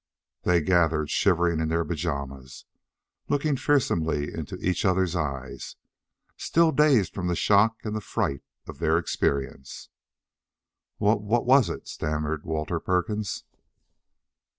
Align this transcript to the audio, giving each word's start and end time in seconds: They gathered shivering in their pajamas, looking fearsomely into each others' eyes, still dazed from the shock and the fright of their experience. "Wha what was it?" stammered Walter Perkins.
They 0.41 0.61
gathered 0.61 1.11
shivering 1.11 1.59
in 1.59 1.67
their 1.69 1.85
pajamas, 1.85 2.65
looking 3.29 3.55
fearsomely 3.55 4.33
into 4.33 4.55
each 4.57 4.83
others' 4.83 5.15
eyes, 5.15 5.75
still 6.35 6.71
dazed 6.71 7.13
from 7.13 7.27
the 7.27 7.35
shock 7.35 7.77
and 7.83 7.95
the 7.95 8.01
fright 8.01 8.41
of 8.65 8.79
their 8.79 8.97
experience. 8.97 9.89
"Wha 10.97 11.17
what 11.17 11.45
was 11.45 11.69
it?" 11.69 11.87
stammered 11.87 12.45
Walter 12.45 12.79
Perkins. 12.79 13.43